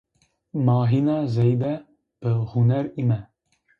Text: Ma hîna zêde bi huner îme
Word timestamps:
Ma 0.65 0.77
hîna 0.89 1.17
zêde 1.33 1.57
bi 2.21 2.31
huner 2.51 2.85
îme 3.01 3.19